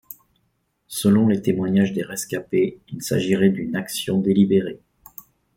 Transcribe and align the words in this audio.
Selon 0.87 1.27
les 1.27 1.43
témoignages 1.43 1.93
des 1.93 2.01
rescapés, 2.01 2.79
il 2.89 3.03
s'agirait 3.03 3.51
d'une 3.51 3.75
action 3.75 4.17
délibérée. 4.19 4.79